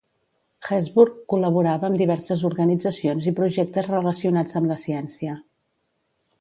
Hesburgh 0.69 1.19
col·laborava 1.33 1.87
amb 1.91 1.99
diverses 2.03 2.45
organitzacions 2.49 3.29
i 3.33 3.35
projectes 3.43 3.93
relacionats 3.95 4.59
amb 4.61 4.75
la 4.75 4.83
ciència. 4.89 5.41